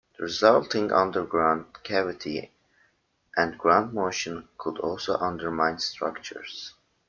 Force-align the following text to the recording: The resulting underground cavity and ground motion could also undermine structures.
The 0.17 0.23
resulting 0.23 0.91
underground 0.91 1.83
cavity 1.83 2.51
and 3.37 3.55
ground 3.55 3.93
motion 3.93 4.47
could 4.57 4.79
also 4.79 5.15
undermine 5.17 5.77
structures. 5.77 6.73